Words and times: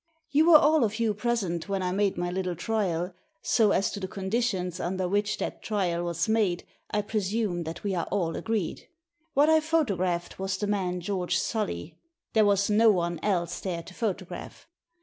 "You 0.31 0.49
were 0.49 0.57
all 0.57 0.83
of 0.83 0.99
you 0.99 1.13
present 1.13 1.69
when 1.69 1.83
I 1.83 1.91
made 1.91 2.17
my 2.17 2.31
little 2.31 2.55
trial, 2.55 3.13
so 3.43 3.69
as 3.69 3.91
to 3.91 3.99
the 3.99 4.07
conditions 4.07 4.79
under 4.79 5.07
which 5.07 5.37
that 5.37 5.61
trial 5.61 6.03
was 6.05 6.27
made 6.27 6.63
I 6.89 7.03
presume 7.03 7.65
that 7.65 7.83
we 7.83 7.93
are 7.93 8.05
all 8.09 8.35
agreed. 8.35 8.87
What 9.35 9.47
I 9.47 9.59
photographed 9.59 10.39
was 10.39 10.57
the 10.57 10.65
man 10.65 11.01
George 11.01 11.37
Solly. 11.37 11.99
There 12.33 12.45
was 12.45 12.67
no 12.67 12.89
one 12.89 13.19
else 13.21 13.59
there 13.59 13.83
to 13.83 13.93
photograph. 13.93 14.67